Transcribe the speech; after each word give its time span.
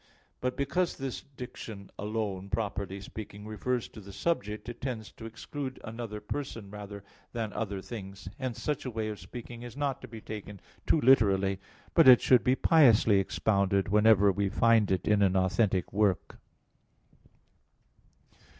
But 0.39 0.57
because 0.57 0.97
this 0.97 1.21
diction 1.21 1.91
"alone," 1.99 2.49
properly 2.49 3.01
speaking, 3.01 3.45
refers 3.45 3.87
to 3.89 3.99
the 4.01 4.11
subject, 4.11 4.67
it 4.67 4.81
tends 4.81 5.11
to 5.11 5.25
exclude 5.27 5.79
another 5.83 6.19
Person 6.19 6.71
rather 6.71 7.03
than 7.33 7.53
other 7.53 7.83
things. 7.83 8.27
Hence 8.39 8.59
such 8.59 8.83
a 8.83 8.89
way 8.89 9.09
of 9.09 9.19
speaking 9.19 9.61
is 9.61 9.77
not 9.77 10.01
to 10.01 10.07
be 10.07 10.19
taken 10.19 10.59
too 10.87 10.99
literally, 10.99 11.59
but 11.93 12.07
it 12.07 12.19
should 12.19 12.43
be 12.43 12.55
piously 12.55 13.19
expounded, 13.19 13.89
whenever 13.89 14.31
we 14.31 14.49
find 14.49 14.89
it 14.89 15.07
in 15.07 15.21
an 15.21 15.35
authentic 15.35 15.93
work. 15.93 16.39